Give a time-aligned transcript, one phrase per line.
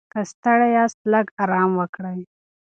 [0.13, 2.19] که ستړي یاست، لږ ارام وکړئ.